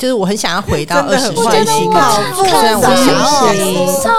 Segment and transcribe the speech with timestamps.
[0.00, 4.10] 就是我很想要回到二十岁虽然我想要超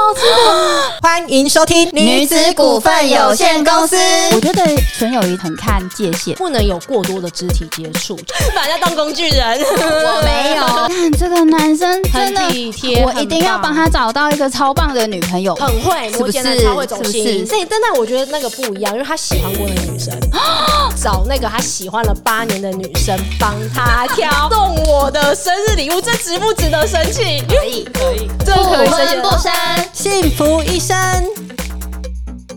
[1.01, 3.95] 欢迎收听女子股份有限公司。
[4.31, 4.63] 我觉得
[4.99, 6.35] 纯友谊很看界限。
[6.35, 8.15] 不能有过多的肢体接触，
[8.55, 9.59] 把人家当工具人。
[9.59, 15.55] 我没有，看这个男生真的很体贴我一定要帮他找到一个超棒的女朋友。
[15.55, 17.23] 很会，是不是摩羯男超会走心。
[17.25, 20.13] 是不是所以，但但我觉得那个不一样，因为他喜欢过的女生，
[21.01, 27.43] 找那个他喜欢了八年的女生帮他挑，动我的生日礼物，这值不值得生气？
[27.47, 29.51] 可以可以，这可以不生不生。
[29.93, 30.97] 幸福一生。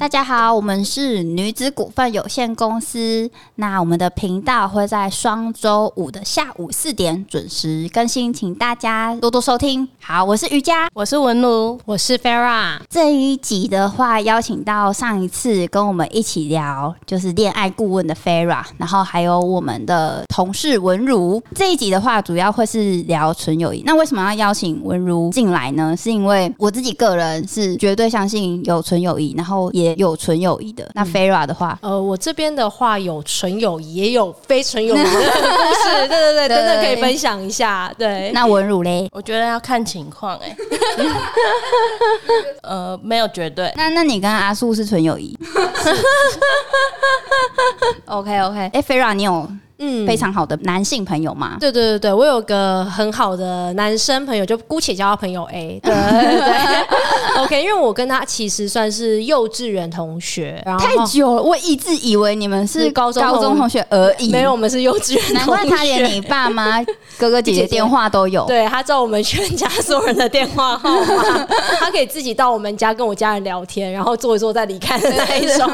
[0.04, 3.30] 大家好，我们是女子股份有限公司。
[3.54, 9.88] 那我们的频道会在双周五的下午四点准时更新，请大家多多收听。
[9.98, 10.88] 好，我是瑜伽。
[10.92, 21.42] 我是文奴，我是 Farah，这一集的话，邀请到上一次跟我们一起聊就是恋爱顾问的 Farah，然后还有我们的同事文如。
[21.54, 23.82] 这一集的话，主要会是聊纯友谊。
[23.86, 25.96] 那为什么要邀请文如进来呢？
[25.96, 30.88] 是因为我自己个人是绝对相信有纯友谊，然后也有纯友谊的。
[30.94, 37.92] 那 Farah 的话，呃，我这边的话有纯友谊，也有非纯友谊的故事， 对对对，真的可以分享一下。
[37.98, 39.08] 对，那文如嘞？
[39.12, 40.56] 我觉得要看情况哎、
[42.62, 45.36] 呃，没有绝对，那那你跟阿素是纯友谊
[48.06, 51.56] ？OK OK，哎、菲 f a r a 你有嗯非常好的男性朋友嘛？
[51.58, 55.80] 对对对对，我有个很好的男生朋友，就姑且叫他朋友 A。
[55.82, 64.30] 对对对，OK，因为我跟他其实算是幼稚园同学，然后太久了，我一直以为你们是是高中高中同学而已。
[64.30, 65.34] 没有，我们是幼稚园同学。
[65.34, 66.82] 难怪他连你爸妈、
[67.18, 68.44] 哥哥姐姐电话都有。
[68.48, 71.46] 对他知道我们全家所有人的电话号码，
[71.80, 75.68] 他可以自己到我们家跟我家人聊天，然后坐一坐再离开的那一种。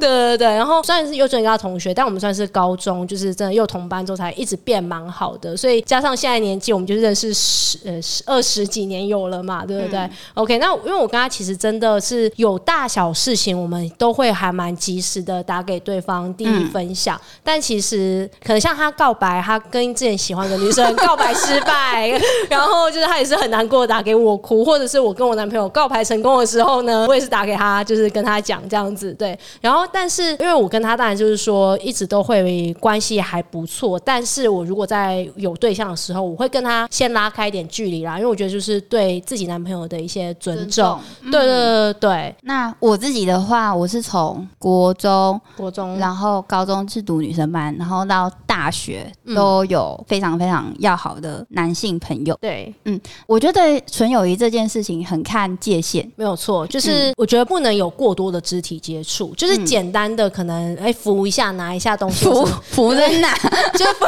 [0.00, 22.18] 对对对，然后虽然是幼稚园跟他同学，但我们算是高中，就是真的又同班之后才一直变蛮好的，所以加上现在年纪，我们就认识十呃十二十几年有了嘛，对不对、o k 那因为我跟他其实真的是有大小事情，我们都会还蛮及时的打给对方第一分享，但其实可能像他告白，他跟之前喜欢的女生告白失败，
[22.48, 29.38] 然后就是他也是很难过，打给我哭，或者是我跟我男朋友告白成功的时候呢，我也是打给他，就是跟他讲这样子，对。
[29.60, 40.98] 然后，但是因为我跟他当然就是说一直都会关系还不错，但是我如果在有对象的时候，我会跟他先拉开一点距离啦，因为我觉得就是对自己男朋友的一些尊重。
[41.22, 52.38] 对对对对对，那我自己的话，我是从国中，国中然后高中是读女生班，然后到大学嗯都有非常非常要好的男性朋友。
[52.40, 52.72] 对。
[52.84, 53.60] 嗯我觉得
[53.90, 56.08] 纯友谊这件事情很看界限。
[56.16, 62.26] 没有错，就是我觉得不能有过多的肢体接触，就是嗯简单的可能哎扶一下拿一下东西，
[62.62, 63.34] 扶什么扶在哪？
[63.72, 64.04] 就是扶，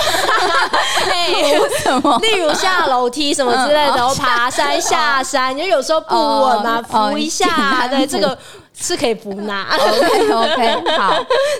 [1.10, 1.32] 哎
[1.82, 2.18] 什么？
[2.20, 8.36] 例如下楼梯什么之类的， 然后爬山下山，就有时候不稳嘛，哦扶一下，哦对，这个
[8.76, 9.66] 是可以不拿。
[9.76, 11.14] OK OK，好，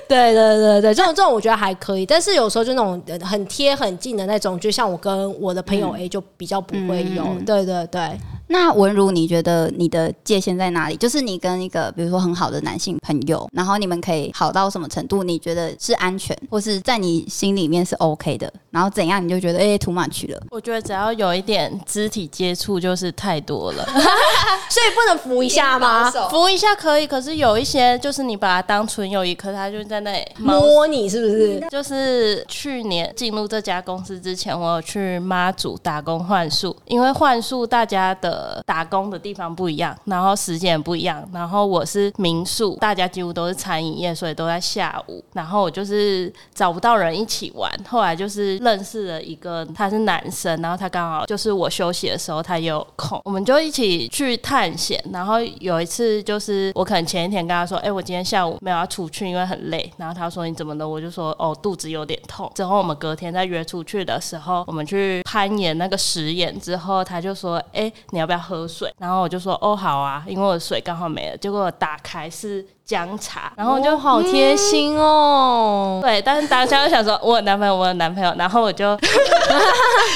[0.09, 7.23] 对对对对，这种这种我觉得还可以，但是有时候就那种呃很贴很近的那种，就像我跟我的朋友 A 就比较不会有。
[7.25, 8.01] 嗯对对对，
[8.47, 10.97] 那文如，你觉得你的界限在哪里？
[10.97, 15.23] 就是你跟一个比如说很好的男性朋友，然后你们可以好到什么程度？
[15.23, 18.53] 你觉得是安全，或是在你心里面是 OK 的？
[18.71, 20.41] 然后怎样你就觉得哎、too much 了？
[20.51, 23.85] 我觉得只要有一点肢体接触就是太多了，
[24.69, 26.11] 所以不能扶一下吗？
[26.31, 31.67] 扶一下可以，可是有一些就是你把它当纯友谊，可是他就在那里摸你是不是？
[31.71, 41.27] 就是去年进入这家公司之前，我有去妈祖打工换宿，因为换宿大家的呃打工的地方不一样，然后时间也不一样。
[41.33, 45.23] 然后我是民宿，大家几乎都是餐饮业，所以都在下午。
[45.33, 55.03] 然后我就是找不到人一起玩，后来就是认识了一个，他是男生，然后他刚好就是我休息的时候他也有空，我们就一起去探险。
[55.13, 59.93] 然后有一次就是我可能前一天跟他说，哎、我今天下午没有要出去，因为很累。
[59.97, 60.89] 然后他说你怎么了？
[60.89, 62.51] 我就说哦，肚子有点痛。
[62.55, 68.91] 之后我们隔天再约出去的时候，我们去攀岩那个石岩之后，他就说，哎、你要要不要喝水？
[68.99, 71.37] 然后我就说哦，好啊，因为我的水刚好没了。
[71.37, 76.01] 结果打开是姜茶，然后我就哦好贴心哦。
[76.03, 78.99] 对，但是当下就想说，我有男朋友，我有男朋友，然后我就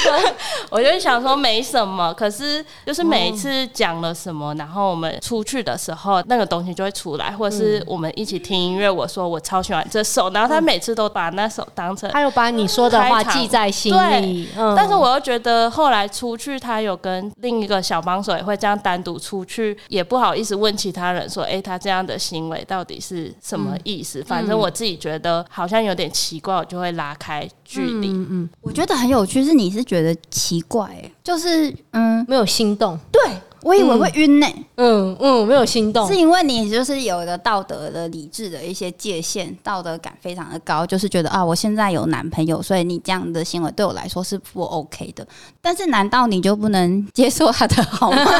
[0.69, 14.75] 我就想说没什么，可是就是每一次讲了什么，然后我们出去的时候，那个东西就会出来，或者是我们一起听音乐，我说我超喜欢这首，然后他每次都把那首当成他有把你说的话记在心里，嗯。
[14.75, 24.23] 但是我又觉得后来出去，他有跟另一个小帮手也会这样单独出去，也不好意思问其他人说，哎、他这样的行为围到底是什么意思。
[24.23, 28.09] 反正我自己觉得好像有点奇怪，我就会拉开距离。
[28.09, 33.21] 嗯嗯，我觉得很有趣，是你是觉得奇怪、欸，就是嗯，没有心动，对
[33.61, 45.27] 我以为会晕呢、嗯嗯，没有心动是，因为你就是有一个道德的、理智的一些界限，道德感非常的高，就是觉得啊，我现在有男朋友，所以你这样的行为对我来说是不 OK 的。
[45.61, 48.17] 但是难道你就不能接受他的好吗？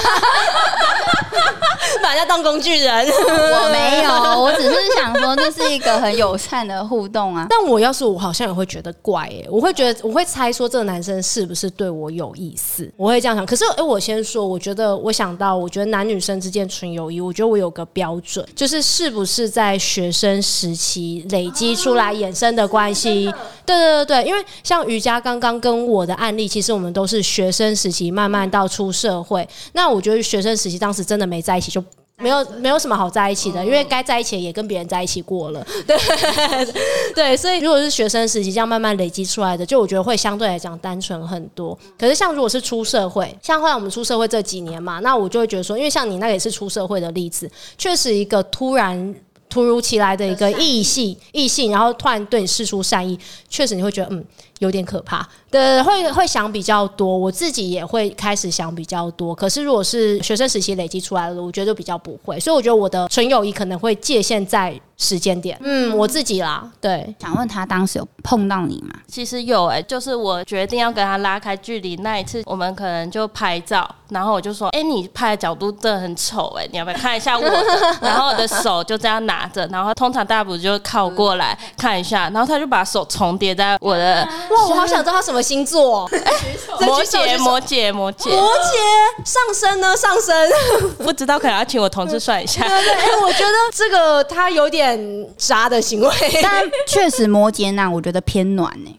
[2.01, 3.07] 把人家当工具人。
[3.09, 7.47] 我没有，我只是想说，这是一个很友善的互动啊。
[7.50, 13.45] 但我要是我，好像也会觉得怪哎、我会觉得我会猜说这个男生是不是对我有意思，我会这样想。
[13.45, 23.33] 可是哎、我先说，我觉得我想到，我觉得男女生之间纯友谊，我觉得我有个标准，就是是不是在学生时期累积出来衍生的关系。
[23.65, 29.47] 对对对对，因为像瑜伽刚刚跟我的案例，其实我们都是学生时期慢慢到出社会。
[29.74, 31.78] 那我觉得学生时期当时真的没在一起就。
[32.19, 35.98] 没有没有什么好在一起的，因为该在一起的也跟别人在一起过了， 对
[37.16, 41.77] 对，所以如果是学生时期这样慢慢累积出来的，就我觉得会相对来讲单纯很多。
[41.98, 49.15] 可是像如果是出社会，像后来我们出社会这几年嘛，那我就会觉得说，因为像你那个也是出社会的例子，确实一个突然。
[49.51, 53.18] 突如其来的一个异性，异性，然后突然对你示出善意，
[53.50, 54.24] 确实你会觉得嗯
[54.59, 57.17] 有点可怕，对，会会想比较多。
[57.17, 59.33] 我自己也会开始想比较多。
[59.33, 62.39] 可是如果是学生时期累积出来的，我觉得就比较不会。
[62.39, 65.57] 所以我觉得我的纯友谊可能会界限在时间点。
[65.61, 68.94] 嗯，我自己啦，对，想问他当时有碰到你吗？
[69.07, 77.44] 其实有哎、就是我决定要跟他拉开距离那一次，我们可能就拍照，然后我就说：“哎、你拍的角度真的很丑哎、你要不要看一下我？”
[78.01, 86.10] 然后我的手就这样拿着，然后通常大家不就靠过来看一下，然后他就把手重叠在我的哇，我好想知道他什么星座、哦。
[86.81, 89.96] 摩羯，摩羯，摩羯，摩羯上升呢？
[89.96, 90.51] 上升，
[91.04, 92.68] 不知道可能要请我同事算一下。
[92.68, 98.99] 对对，哎、我觉得这个他有点渣的行为，但确实摩羯男我觉得偏暖呢、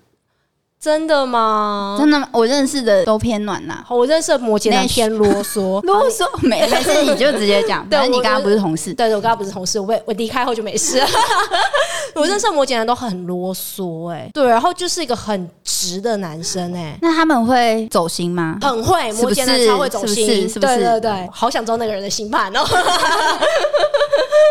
[0.82, 1.98] 真的吗？
[2.00, 7.86] 真的吗，我认识的都偏暖呐、好，我认识的摩羯男偏啰嗦， 啰嗦没 没事，你就直接讲。
[7.90, 10.98] 反正你刚刚不是同事，对对，我刚刚不是同事，我被我离开后就没事。
[12.16, 16.98] 我认识的摩羯男都很啰嗦、哎，对，然后就是一个很直的男生、哎。
[17.02, 18.56] 那他们会走心吗？
[18.62, 22.64] 很会，摩羯男超会走心，是不是对对对，好想知道那个人的心盘哦。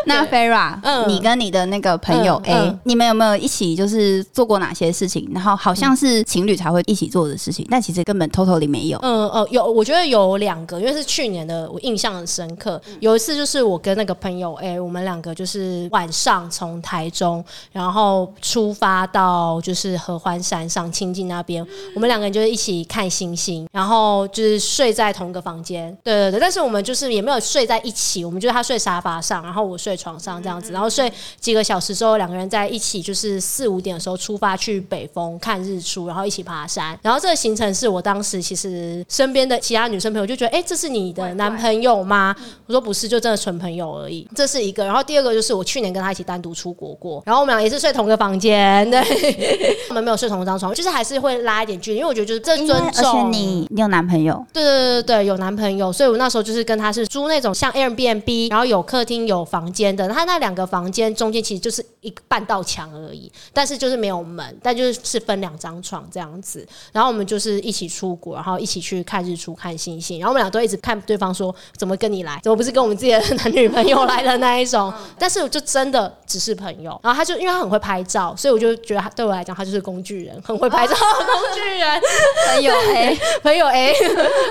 [0.10, 5.30] 那 Farah，嗯你跟你的那个朋友嗯 A，、嗯你们有没有一起就是做过哪些事情？
[5.34, 8.98] 然后好像是情侣才会一起做的事情，但其实根本 totally 没有。
[9.02, 12.82] 嗯呃，有，我觉得有两个，因为是去年的，我印象很深刻。
[13.00, 21.66] 有一次就是我跟那个朋友，哎、我们两个就是晚上从台中，然后出发到就是合欢山上清境那边，
[21.96, 25.96] 我们两个人就是一起看星星，然后就是睡在同一个房间。
[26.04, 36.98] 对对对，但是我们就是也没有睡在一起，我们就是他睡沙发上，然后我睡床上这样子，然后睡几个小时之后，两个人在一起，就是四五点的时候出发去北峰看日出，然后一起爬山。
[37.02, 42.36] 然后这个行程是我当时其实身边的其他女生朋友就觉得，哎、这是你的男朋友吗？
[42.66, 44.26] 我说不是，就真的纯朋友而已。
[44.34, 44.86] 这是一个。
[44.86, 49.00] 然后第二个就是我去年跟他一起单独出国过，然后我们俩也是睡同个房间，对，
[49.90, 53.32] 我们没有睡同一张床，就是还是会拉一点距离，因为我觉得就是这尊而且重。
[53.32, 60.08] 你你有男朋友，对对对对，有男朋友，所以我那时候就是跟他是租那种像 Airbnb，然后有客厅有房间的。
[60.10, 66.68] 他那两个房间中间其实就是一个半道墙而已，但是就是没有门，但就是是分两张床这样子。
[66.92, 70.20] 然后我们就是一起出国，然后一起去看日出、看星星。
[70.20, 72.40] 然后我们俩都一直看对方说，怎么跟你来？
[72.44, 74.94] 怎么不是跟我们自己的 男女朋友来的那一种？
[75.18, 77.00] 但是我就真的只是朋友。
[77.04, 82.02] 然后他就因为他很会拍照，所以我就觉得他对我来讲，他就是工具人，很会拍照的工具人。
[82.48, 83.94] 朋友 A， 朋友 A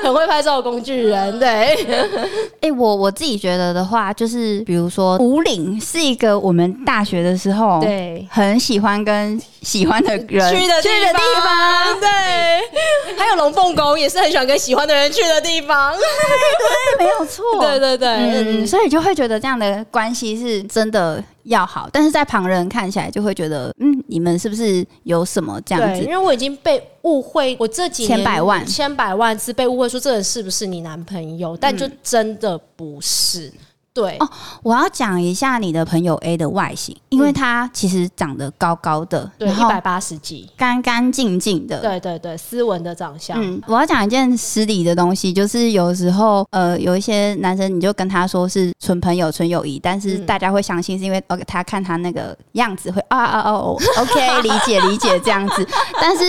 [0.02, 1.74] 很会拍照的工具人，对，
[2.60, 8.26] 哎、我我自己觉得的话，就是比如说五岭是一个我们大学的时候对。
[8.30, 12.08] 很喜欢跟喜欢的人去的去的地方，对，
[13.16, 15.94] 还有龙凤宫也是很喜欢跟喜欢的人去的地方，
[16.98, 26.10] 对 没有错，对对对，所以就会觉得这样的关系是真的要好，但是在旁人看起来就会觉得，嗯，你们是不是有什么这样子，因子？
[26.10, 28.66] 为我已经被误会，我这几年千百万。
[28.66, 33.52] 千百万次被误会说这人是不是你男朋友，但就真的不是。
[34.00, 34.28] 对，哦
[34.62, 50.28] 我要讲一下你的朋友 A 的外形，因为他其实长得高高的，对，一百八十几，干干净净的，对对对，斯文的长相，嗯，我要讲一件失礼的东西，就是有时候呃，有一些男生你就跟他说是纯朋友、纯友谊，但是嗯。
[50.28, 55.66] 大家会相信是因为呃他看他那个样子会啊啊啊哦，OK， 理解理解这样子。
[55.98, 56.22] 但是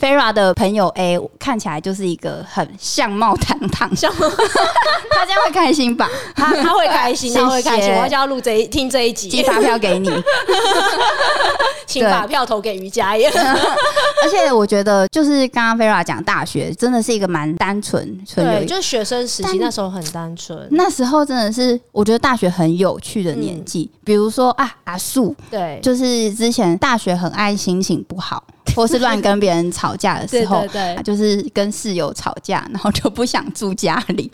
[0.00, 6.08] Farah 的朋友 A 看起来就是一个很相貌堂堂，像 他这样会开心吧？
[6.34, 7.90] 他他会开开心，他会开心。
[7.92, 10.10] 我要叫他录这一听这一集寄集，发票给你。
[11.86, 13.30] 请把票投给瑜伽耶。
[14.22, 20.66] 而且我觉得，就是刚刚 Vera 讲大学，真的是一个蛮单纯、纯有对，就是学生时期那时候很单纯。
[20.72, 23.88] 那时候真的是，我觉得大学很有趣的年纪。
[24.04, 28.42] 比如说啊，阿素，对，就是之前大学很爱心情不好，
[28.76, 34.30] 或是乱跟别人吵架的时候，对对对就是跟室友吵架，然后就不想住家里。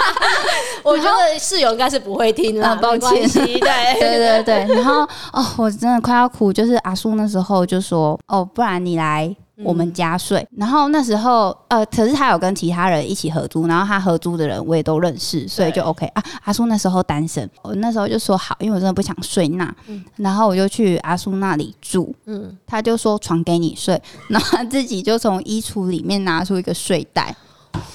[0.82, 3.60] 我觉得室友应该是不会听了，啊抱歉对
[4.00, 5.02] 对对对，然后
[5.32, 9.34] 哦，我真的快要哭，就是阿叔那时候就说，哦，不然你来。
[9.64, 16.22] 我们家睡，然后那时候呃，可是他有跟其他人一起合租，然后他合租的人我也都认识，所以就 OK 啊。
[16.44, 19.74] 阿叔那时候单身，我那时候就说好，因为我真的不想睡那，
[20.16, 27.34] 然后我就去阿叔那里住，嗯，他就说床给你睡， 然后他自己就从衣橱里面拿出一个睡袋，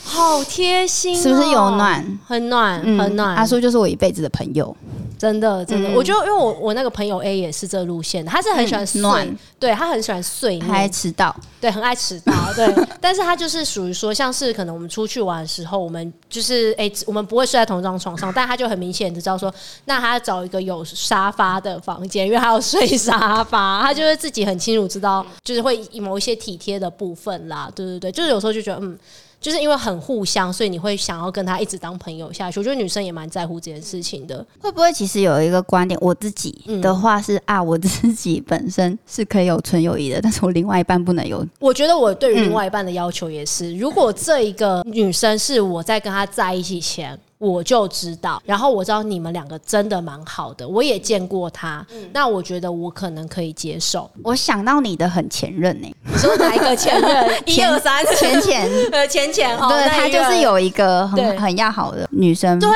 [0.03, 2.20] 好贴心哦，是不是有暖？
[2.25, 3.36] 很暖，很暖。
[3.36, 4.75] 阿叔就是我一辈子的朋友，
[5.22, 5.94] 真的真的，嗯。
[5.94, 9.38] 我觉得因为我我那个朋友 A 也是这路线的，他是很喜欢睡，嗯暖。
[9.60, 12.68] 对他很喜欢睡他还念，迟到，对，很爱迟到，对。
[13.00, 19.54] 但是他就是属于说，像是可能我们出去玩的时候，我们就是哎、我们不会睡在同一张床上，但他就很明显的知道说，
[19.86, 28.98] 那他找一个有沙发的房间，因为他要睡沙发， 他就会自己很清楚知道，就是会某一些体贴的部分啦，对对对，就是有时候就觉得嗯。
[29.41, 32.60] 就是因为很互相，所以你会想要跟他一直当朋友下去。
[32.60, 34.45] 我觉得女生也蛮在乎这件事情的。
[34.60, 41.45] 会不会其实有一个观点，我自己嗯的话是、啊，我自己本身是可以有纯友谊的，但是我另外一半不能有。
[41.60, 47.19] 我觉得我对于另外一半的要求也是，如果这一个女生是我在跟她在一起前。
[47.41, 51.83] 我就知道，然后我知道你们两个真的蛮好的，我也见过她，
[52.13, 54.07] 那我觉得我可能可以接受。
[54.24, 57.31] 我想到你的很前任呢、你说哪一个前任？
[57.48, 62.69] 一二三，前前， 呃前前哦，对他就是有一个很很要好的女生，对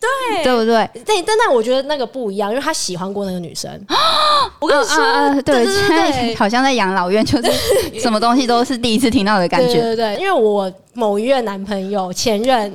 [0.00, 0.90] 对对不对？
[1.04, 3.70] 对，但但我觉得那个不一样，因为他喜欢过那个女生。
[4.58, 9.74] 我跟你说，啊对，对对对， 好像在养老院，就是什么东西都是第一次听到的感觉。
[9.74, 12.72] 对对对，因为我某一任男朋友前任，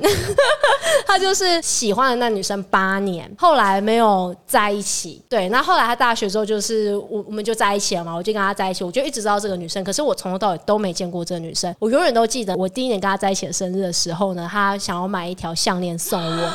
[1.06, 5.20] 他就是喜欢了那女生八年，后来没有在一起。
[5.28, 11.74] 对，那后来他大学之后就是我我们就在一起了嘛，我就跟他在一起，我就一直知道这个女生，可是我从头到尾都没见过这个女生。
[11.78, 16.52] 我永远都记得我第一年跟他在一起的生日的时候呢，他想要买一条项链送我。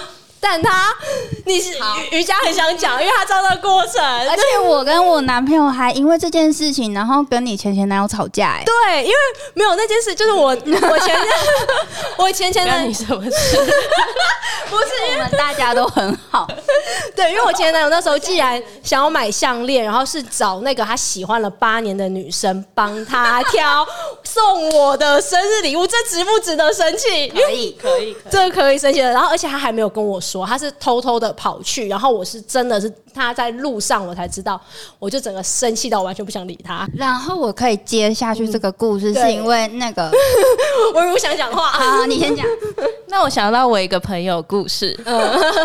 [0.47, 0.93] 但他，
[1.45, 1.75] 你是
[2.11, 3.99] 瑜伽很想讲，因为他知道这个过程，
[4.29, 9.15] 而且我跟我男朋友还因为这件事情，然后跟你前前男友吵架、哎，对，因为
[9.55, 10.55] 没有那件事，就是我 我
[10.99, 11.27] 前任，
[12.17, 13.57] 我前前任关你什么事？
[14.69, 16.47] 不是因为我们大家都很好，
[17.15, 23.83] 对，因为我前男友那时候既然想要买项链，然后是找那个他喜欢了八年的女生帮他挑
[24.23, 27.29] 送我的生日礼物，这值不值得生气？
[27.29, 27.45] 可以。
[27.45, 28.15] 可以，可以。
[28.29, 29.09] 这个可以生气的。
[29.11, 34.59] 然后而且他还没有跟我说，他是偷偷的跑去，然后我是真的是他在路上我才知道，
[34.97, 36.89] 我就整个生气到完全不想理他。
[36.95, 40.09] 然后我可以接下去这个故事，是因为那个，
[40.95, 42.43] 我如果想讲话，好，你先讲。
[43.07, 44.99] 那我想到我一个朋友故事，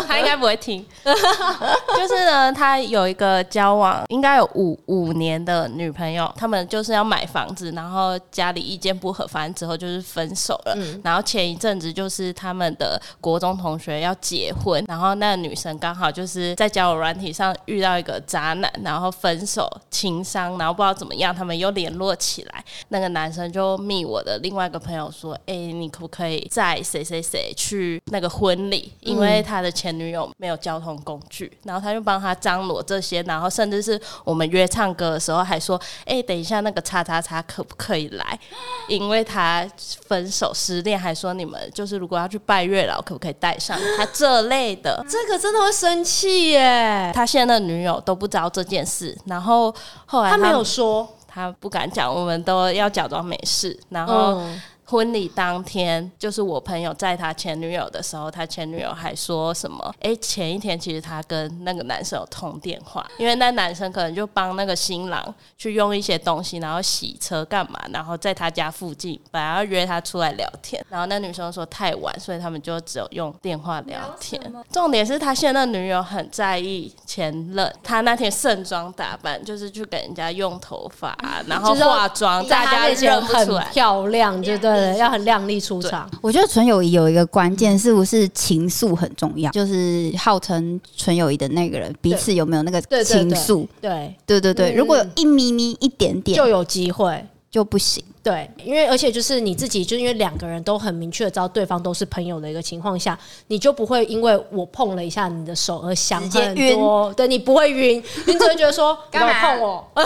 [0.07, 0.85] 他应该不会听。
[1.03, 10.77] 就是呢，他有一个交往应该有五五年的女朋友，他们就是要买房子，然后家里意见不合，反正之后就是分手了。
[11.03, 22.63] 然后前一阵子就是他们的国中同学要结婚，然后那个女生刚好就是在交友软体上遇到一个渣男，然后分手情伤，然后不知道怎么样，他们又联络起来。
[22.89, 28.91] 那个男生就密我的另外一个朋友说：“哎、你可不可以载谁谁谁去那个婚礼？
[28.99, 31.51] 因为他的前女友没有交通工具。
[31.63, 38.39] 然后他就帮他张罗这些，然后甚至是我们约唱歌的时候还说：“哎、等一下那个叉叉叉可不可以来？
[38.87, 39.67] 因为他
[40.07, 47.11] 分手失恋，还说你们就是如果要去拜月老，可不可以带上他这类的。”这个真的会生气耶。
[47.13, 49.73] 他现在的女友都不知道这件事，然后
[50.05, 53.77] 后来他没有说，他不敢讲，我们都要假装没事。
[53.89, 59.95] 然后嗯，婚礼当天，就是我朋友在他前女友的时候，他前女友还说什么？
[60.01, 74.41] 哎、前一天其实他跟那个男生有通电话，因为那男生可能就帮那个新郎去用一些东西，然后洗车干嘛，然后在他家附近，本来要约他出来聊天，然后那女生说太晚，所以他们就只有用电话聊天。
[74.69, 83.63] 重点是他现在的女友很在意前任，他那天盛装打扮，就是去给人家用头发啊、然后化妆，大家认不出来。
[83.71, 86.09] 漂亮，就对了，要很靓丽出场。
[86.21, 89.51] 我觉得纯友谊有一个关键，是不是情愫很重要？
[89.51, 93.67] 就是号称纯友谊的那个人，彼此有没有那个对对对情愫？
[93.79, 97.25] 对，对对对，嗯如果有一咪咪一点点就有机会。
[97.51, 98.01] 就不行。
[98.23, 109.85] 对，因为而且就是你自己，就因为两个人都很明确的知道对方都是朋友的一个情况下，你就不会因为我碰了一下你的手而想很多，对你不会晕，你只会觉得说 干嘛碰我，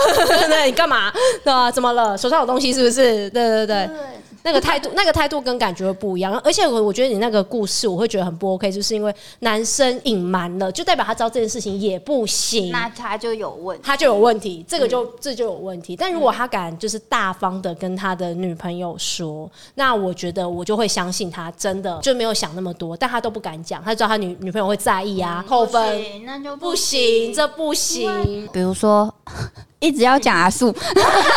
[0.48, 1.12] 对你干嘛？
[1.44, 2.18] 对啊，怎么了？
[2.18, 3.30] 手上有东西是不是？
[3.30, 3.88] 对对对。
[4.46, 13.82] 那个态度， 那个态度跟感觉会不一样，而且我我觉得你那个故事我会觉得很不 OK，就是因为男生隐瞒了，就代表他知道这件事情也不行，那他就有问题。
[13.84, 15.96] 他就有问题，这个就、这就有问题。
[15.96, 28.48] 但如果他敢就是大方的跟他的女朋友说，那我觉得我就会相信他真的就没有想那么多，但他都不敢讲，他知道他女女朋友会在意啊，扣分那就不行，这不行。
[28.52, 29.12] 比如说，
[29.78, 30.74] 一直要讲阿素，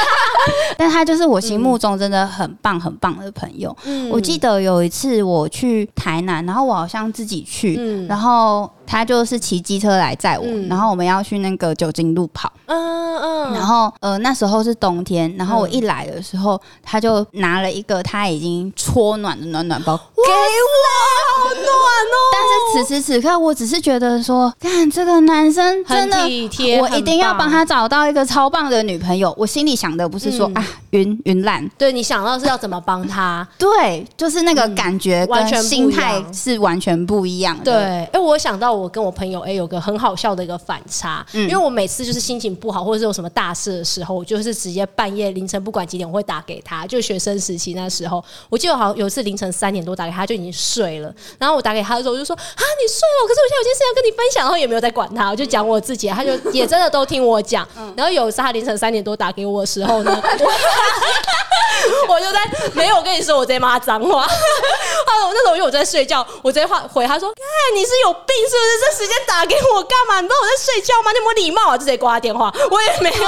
[0.77, 3.75] 但他就是我心目中真的很棒很棒的朋友。
[3.85, 4.09] 嗯。
[4.09, 8.07] 我记得有一次我去台南，然后我好像自己去，嗯。
[8.07, 10.67] 然后他就是骑机车来载我，嗯。
[10.67, 27.47] 然后我们要去那个酒精路跑，嗯嗯，然后呃那时候是冬天，然后我一来的时候，他就拿了一个他已经搓暖的暖暖包给我，好暖哦，但是此时此刻，我只是觉得说，看这个男生真很的体贴，我一定要很棒。
[27.47, 29.33] 帮他找到一个超棒的女朋友。
[29.37, 30.55] 我心里想的不是说、嗯。
[30.55, 37.63] 啊晕晕烂，对你想到是要怎么帮他， 对，就是那个感觉完全不一跟心态样是完全不一样的。
[37.63, 37.73] 对，
[38.13, 41.49] 哎、我想到我跟我朋友哎、有个很好笑的一个反差，嗯。
[41.49, 60.51] 因为我每次就是心情不好或者是有什么大事的时候，我就是直接半夜凌晨不管几点我会打给他，就学生时期那时候，我记得好像有一次凌晨三点多打给他，他就已经睡了，然后我打给他的时候我就说啊你睡了，可是我现在有件事要跟你分享，然后也没有在管他，我就讲我自己，他就也真的都听我讲，然后有一次他凌晨三点多打给我的时候呢， 我
[62.07, 62.39] 我就在
[62.73, 64.25] 没有我跟你说，我直接骂他脏话。
[65.05, 68.97] 他我那时候因为我在睡觉，我直接话回他说：“看你是有病是不是？
[68.97, 70.19] 这时间打给我干嘛？
[70.21, 71.11] 你不知道我在睡觉吗？
[71.11, 72.53] 你有没有礼貌啊？”就直接挂他电话。
[72.69, 73.27] 我也没有，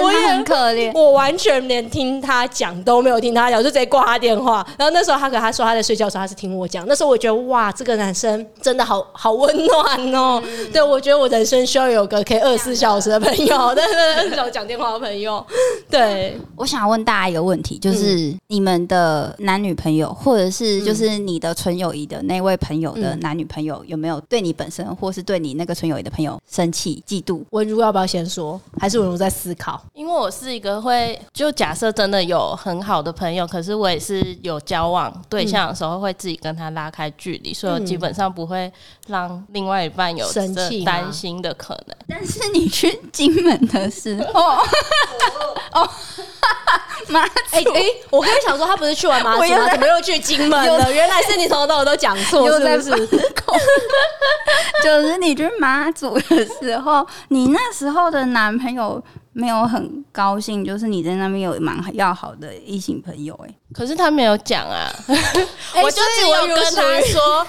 [0.00, 0.90] 我我也很可怜。
[0.94, 4.66] 我完全连听他讲都没有听他讲，我就直接挂他电话。
[4.78, 6.84] 然后那时候他跟他说他在睡觉的时候，他是听我讲。
[6.86, 10.42] 那时候我觉得哇，这个男生真的好好温暖哦。
[10.72, 15.44] 对，我觉得我人生需要有个可以二十四小时的朋友，对 对对，二十四小时讲电话的朋友。
[15.90, 27.42] 对，我想问大家一个问题，就是嗯你们的男女朋友，或者是就是你的纯友谊的那位朋友的嗯男女朋友，有没有对你本身，或是对你那个纯友谊的朋友生气、嫉妒？
[27.50, 28.60] 文如要不要先说？
[28.78, 29.82] 还是文如在思考？
[29.92, 38.72] 因为我是一个会，就假设真的有很好的朋友，可是我也是有交往对象的时候，会自己跟他拉开距离，所以我基本上不会
[39.06, 41.96] 让另外一半有生气担心的可能。
[42.08, 44.40] 但是你去金门的时候，
[45.72, 45.88] 哦，
[47.14, 47.22] 妈，
[47.52, 49.68] 哎、哎、我刚才想说，他不是去完马祖吗？
[49.70, 50.92] 怎么又去金门了？
[50.92, 53.08] 原来是你从头到尾都讲错，是不是？
[54.82, 64.92] 就是你去马祖的时候，你那时候的男朋友没有很高兴，就是你在那边有蛮要好的异性朋友、哎，可是他没有讲啊，
[65.82, 67.46] 我就只有跟他说，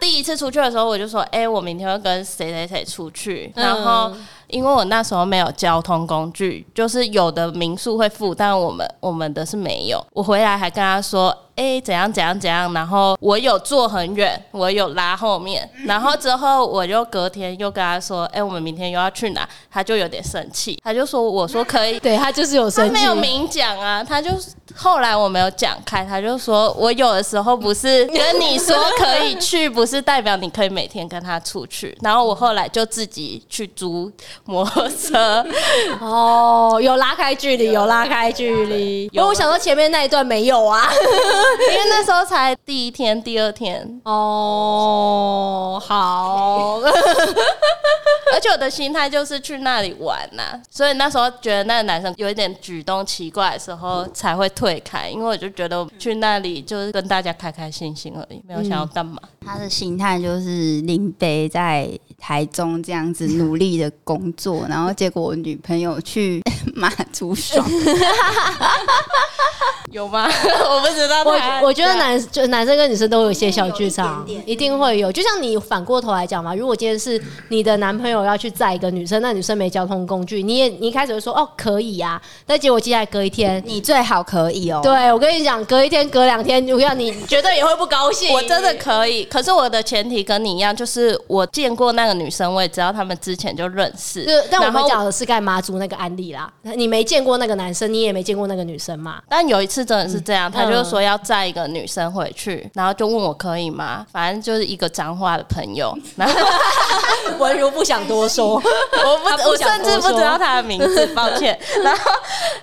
[0.00, 4.12] 第一次出去的时候，我就说，哎、我明天要跟谁谁谁出去，嗯然后。
[4.54, 10.00] 因为我那时候没有交通工具，就是有的民宿会付，但我们我们的是没有。
[10.12, 19.48] 我回来还跟他说，哎、怎样怎样怎样，然后我有坐很远，我有拉后面，然后之后我就隔天又跟他说，哎、我们明天又要去哪？
[19.70, 24.30] 他就有点生气，他就说，我说可以， 对他就是有生气，他没有明讲啊，他就
[24.74, 31.96] 后来我没有讲开，他就说我有的时候不是跟你说可以去，不是代表你可以每天跟他出去。
[32.02, 34.10] 然后我后来就自己去租
[34.44, 35.44] 摩托车，
[36.00, 39.04] 哦，有拉开距离，有拉开距离。
[39.12, 40.88] 因为我想说前面那一段没有啊。
[41.72, 46.80] 因为那时候才第一天、第二天，哦，好，
[48.32, 59.20] 而且我的心态就是去那里玩呐、所以那时候觉得那个男生有一点举动奇怪的时候才会退开，因为我就觉得去那里就是跟大家开开心心而已，没有想要干嘛。
[59.44, 61.88] 他的心态就是林北在
[62.26, 66.40] 台中这样子努力的工作， 然后结果我女朋友去
[66.74, 67.62] 马祖爽，
[69.92, 70.26] 有吗？
[70.26, 71.22] 我不知道。
[71.22, 75.12] 我我觉得男就男生跟女生都有一些小剧场一定会有。
[75.12, 83.62] 就像你反过头来讲嘛，如果今天是你的男朋友要去载一个女生，那女生没交通工具，你也你一开始会说哦可以啊，但结果接下来隔一天。
[83.66, 84.80] 你最好可以哦。
[84.82, 88.32] 对，我跟你讲，隔一天、隔两天，我跟你讲，你绝对也会不高兴。
[88.32, 94.24] 我真的可以，可是我的前提跟你一样，就是我见过那个女生，我也知道他们之前就认识。
[94.24, 99.20] 就但我们讲的是盖妈祖那个案例啦，你没见过那个男生，你也没见过那个女生嘛？
[99.28, 104.06] 但有一次真的是这样，他就嗯说要载一个女生回去，然后就问我可以吗？
[104.12, 106.34] 反正就是一个脏话的朋友， 然后
[107.38, 111.58] 文如不想多说， 我不，不我甚至不知道他的名字， 抱歉。
[111.82, 112.10] 然后，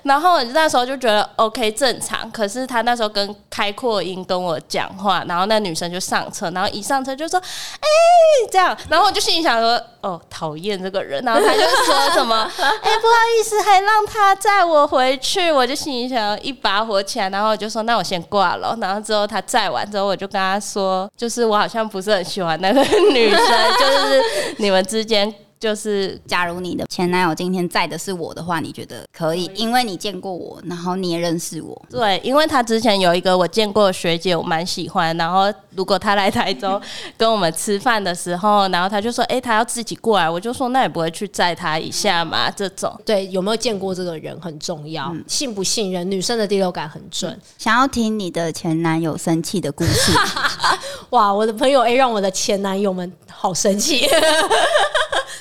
[0.03, 7.87] 然后那时候就觉得 OK 正常，可是他那时候跟开阔音跟我讲话，然后那女生就上车，然后一上车就说：“哎、
[8.51, 12.63] 这样。”然后我就心里想说：“哦，讨厌这个人。”然后他就说什么： “哎、
[12.99, 23.39] 不好意思，还让他载我回去。”我就心里想一把火起来，然后我就说：“那我先挂了。”然后之后他载完之后，我就跟他说：“就是我好像不是很喜欢那个女生，
[23.79, 29.49] 就是你们之间。”就是假如你的前男友今天在的是我的话，你觉得可以？
[29.53, 35.15] 因为你见过我，然后你也认识我，对，因为他之前有一个我见过的学姐，我蛮喜欢。
[35.17, 36.81] 然后如果他来台中
[37.15, 47.39] 跟我们吃饭的时候，然后他就说：“哎、他要自己过来。”我就说：“那也不会去载他一下嘛？”这种对，有没有见过这个人很重要，信不信任，女生的第六感很准。
[47.59, 50.11] 想要听你的前男友生气的故事，
[51.11, 54.09] 哇，我的朋友 A 让我的前男友们好生气。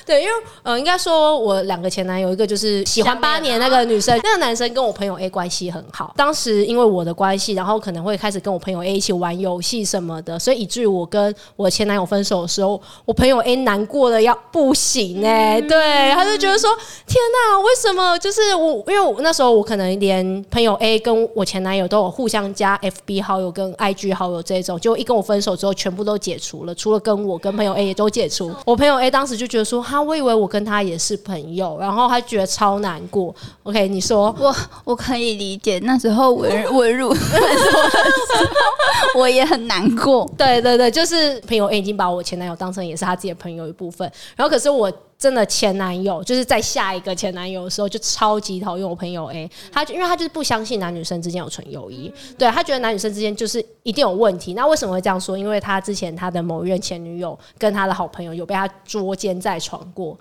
[0.05, 0.33] 对，因为
[0.63, 6.13] 呃，应该说我两个前男友，一个就是喜欢八年那个女生，那个男生跟我朋友 A 关系很好。
[6.15, 16.69] 当时因为我的关系，然后可能会开始跟我朋友 A 一起玩游戏什么的，所以以至于我跟我前男友分手的时候，我朋友 A 难过的要不行哎、对，他就觉得说
[17.05, 18.17] 天哪，为什么？
[18.19, 28.51] 就是我，因为我那时候我可能连朋友 A 跟我前男友都有互相加 FB 好友跟 IG 好友这种，就一跟我分手之后，全部都解除了，除了跟我跟朋友 A 也都解除。
[28.65, 33.35] 我朋友 A 当时就觉得说，哈，我以为我跟他也是朋友，然后他觉得超难过。
[33.63, 34.33] OK，你说。
[34.39, 37.13] 我我可以理解，那时候文文入
[39.15, 40.29] 我也很难过。
[40.37, 44.91] 对对对，就是朋友欸已经把我前男友当成也是他自己的朋友一部分，然后可是我
[45.21, 54.55] 真的前男友就是在下一个前男友的时候就超级讨厌我朋友 A，他就因为他就是不相信男女生之间有纯友谊，对他觉得男女生之间就是一定有问题。
[54.55, 55.37] 那为什么会这样说？
[55.37, 60.17] 因为他之前他的某一任前女友跟他的好朋友有被他捉奸在床过，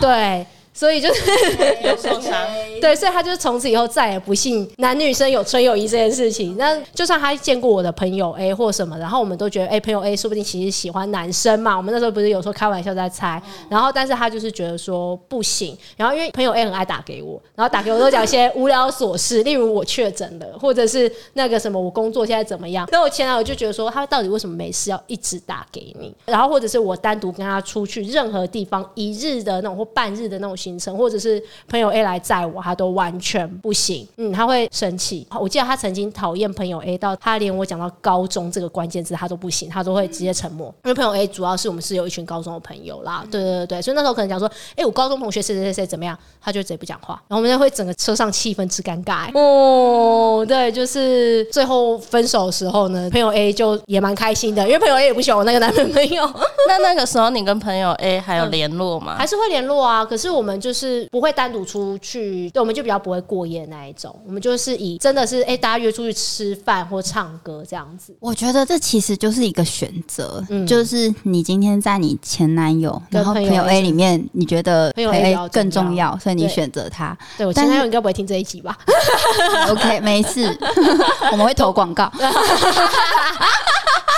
[0.00, 0.46] 对。
[0.72, 1.20] 所以就是
[1.84, 2.32] 有受伤。
[2.80, 6.56] 对，所以他就是从此以后再也不信男女生有纯友谊这件事情。
[6.56, 11.76] 那就算他见过我的朋友 A 或什么，然后我们都觉得，哎、朋友 A 说不定其实喜欢男生嘛。
[11.76, 15.76] 我们那时候不是有时候开玩笑在猜，然后但是他就是觉得说不行。
[15.96, 22.88] 然后因为朋友 A 很爱打给我，然后打给我都讲一些无聊琐事，例如我确诊了，或者是那个什么我工作现在怎么样。
[22.90, 26.14] 那我前男友就觉得说，他到底为什么没事要一直打给你？
[26.24, 34.06] 然后或者是我单独跟他出去任何地方一日的那种或半日的那种行程，或者是朋友 A 来载我，他都完全不行。
[34.16, 35.26] 嗯，他会生气。
[35.40, 40.66] 我记得他曾经讨厌朋友 A 到他连我讲到高中这个关键字他都不行，他都会直接沉默。
[40.84, 56.28] 因为朋友 A 主要是我们是有一群高中的朋友啦，对对对对，所以那时候可能讲说，哎、我高中同学谁谁谁谁怎么样，他就直接不讲话，然后我们就会整个车上气氛之尴尬、哦，对，就是最后分手的时候呢，朋友 A 就也蛮开心的，因为朋友 A 也不喜欢我那个男朋友。
[56.68, 59.16] 那那个时候你跟朋友 A 还有联络吗？
[59.18, 68.16] 还是会联络啊，可是我们就是不会单独出去，对，我们就比较不会过夜那一种，我们就是以真的是哎、大家约出去吃饭或唱歌这样子。
[68.20, 77.16] 我觉得这其实就是一个选择，嗯就是你今天在你前男友，然后跟朋友 A 里面，你觉得朋友 A 更重要，所以你选择他。
[77.36, 78.78] 对我前男友应该不会听这一集吧？
[79.70, 80.56] OK，没事，
[81.32, 82.10] 我们会投广告。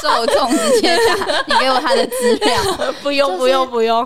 [0.03, 4.05] 受众直接打，你给我他的资料， 不用不用不用，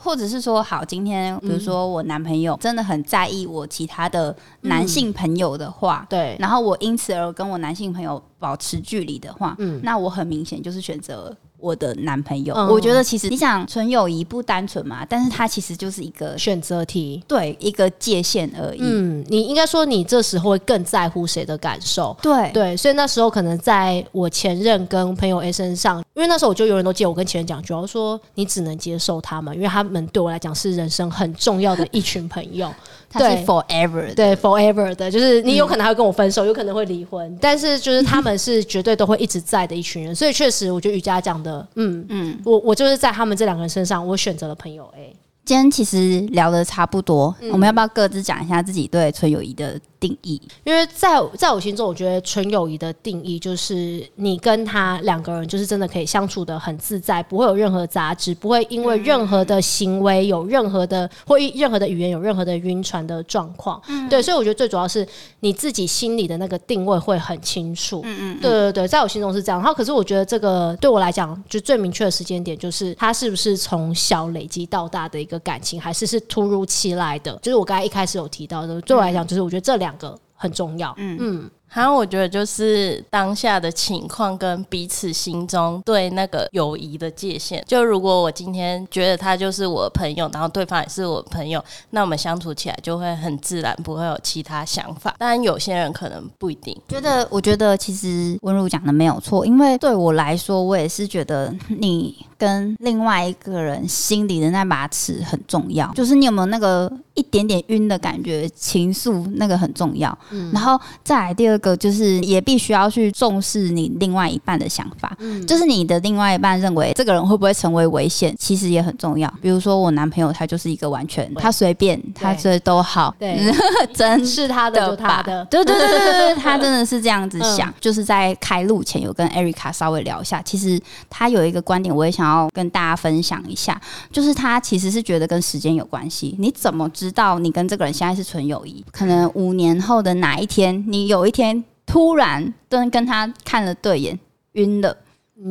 [0.00, 6.34] 或者是说，好，今天比如说我男朋友真的很在意我其他的男性朋友的话，对。
[6.38, 9.78] 然后我因此而跟我男性朋友保持距离的话，嗯。
[9.82, 12.54] 那我很明显就是选择我的男朋友。
[12.54, 17.22] 嗯我觉得其实你想纯友谊不单纯嘛，但是它其实就是一个选择题。
[17.26, 18.80] 对一个界限而已。
[18.80, 22.16] 嗯，你应该说你这时候会更在乎谁的感受。
[22.22, 32.68] 对对，所以那时候可能在我前任跟朋友 A 身上，因为那时候我就永远都记得我跟前任讲句话，我说你只能接受他们，因为他们对我来讲是人生很重要的一群朋友。
[33.14, 34.12] 对 forever。
[34.14, 45.14] 对，forever 的，就是你有可能还会跟我分手，有可能会离婚，但是就是他们是绝对都会一直在的一群人， 所以确实，我觉得瑜伽讲的，嗯嗯，我我就是在他们这两个人身上，我选择了朋友 A。
[45.44, 50.40] 今天其实聊的差不多，嗯我们要不要各自讲一下自己对纯友谊的定义？
[50.64, 63.80] 因为在在我心中，我觉得纯友谊的定义就是你跟他两个人就是真的可以相处的很自在，不会有任何杂质，不会因为任何的行为有任何的或任何的语言有任何的晕船的状况。
[63.88, 65.06] 嗯对，所以我觉得最主要是
[65.40, 68.00] 你自己心里的那个定位会很清楚。
[68.04, 69.60] 嗯嗯，对对对，在我心中是这样。
[69.60, 77.38] 然后，可是我觉得这个对我来讲，就最明确的时间点就是他是不是从小累积到大的一个感情，还是是突如其来的？
[77.42, 80.94] 就是我刚才一开始有提到的，对我来讲，就是我觉得这两个很重要。
[80.98, 81.50] 嗯嗯。
[81.70, 87.62] 还有，我觉得就是当下的情况跟彼此心中对那个友谊的界限。
[87.68, 95.14] 就如果我今天觉得他就是我的朋友，然后对方也是我的朋友，那我们相处起来就会很自然，不会有其他想法。
[95.18, 96.74] 当然，有些人可能不一定。
[96.88, 110.16] 觉得，我觉得其实温如讲的没有错，因为对我来说，我也是觉得 你跟另外一个人心里的那把尺很重要，就是你有没有那个一点点晕的感觉，情愫那个很重要。
[110.30, 111.58] 嗯，然后再来第二。
[111.58, 119.28] 个就是也必须要去重视你另外一半的想法，嗯，就是你的另外一半认为这个人会不会成为危险，其实也很重要。
[119.42, 123.52] 比如说我男朋友他就是一个完全他随便他这都好，对，
[123.92, 127.74] 真是他的就他的，对对对对对，他真的是这样子想。
[127.80, 133.80] 就是在开录前有跟 Erica 稍微聊一下，其实他有一个观点，我也想要跟大家分享一下，
[134.12, 136.36] 就是他其实是觉得跟时间有关系。
[136.38, 138.84] 你怎么知道你跟这个人现在是纯友谊？
[138.92, 141.64] 可能五年后的哪一天，你有一天。
[141.90, 144.20] 突然跟跟他看了对眼，
[144.52, 144.94] 晕了，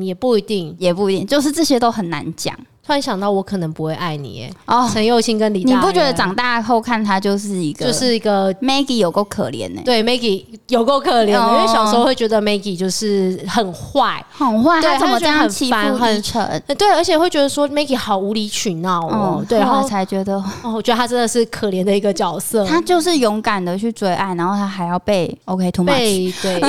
[0.02, 2.56] 也不一定，也不一定，就是这些都很难讲。
[2.88, 9.82] 突然想到，我可能不会爱你，哎，哦，陈佑清跟李，你不觉得长大后看他就是一个，就是一个 Maggie 有够可怜呢？
[9.84, 16.64] 对，Maggie 有够可怜的，因为小时候会觉得 Maggie 就是很坏，很坏，他怎么这样欺负很蠢？
[16.78, 26.62] 对，而且会觉得说 Maggie 好无理取闹哦，对，然后才觉得，哦，我觉得他真的是可怜的一个角色，他就是勇敢的去追爱，然后他还要被 OK too much， 对。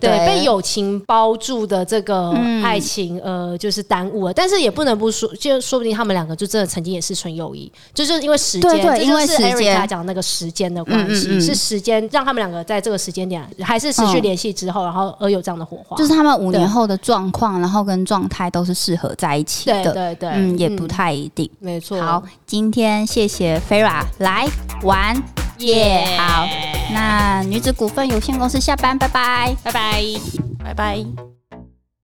[0.00, 2.30] 对，被友情包住的这个
[2.62, 5.94] 爱情，呃，就是耽误了，但是也不能不说，就说不定。
[5.94, 15.96] 他们两个就真的曾经也是纯友谊，就是因为时间，对，因为时间他讲那个时间的关系，是时间让他们两个在这个时间点还是持续联系之后，然后而有这样的火花。
[15.96, 22.02] 就是他们五年后的状况，然后跟状态都是适合在一起的，对对，嗯，也不太一定，没错。
[22.02, 24.48] 好，今天谢谢 Fera 来
[24.82, 25.14] 玩，
[25.58, 26.44] 耶，好，
[26.92, 30.02] 那女子股份有限公司下班，拜拜，拜拜，
[30.64, 31.33] 拜拜。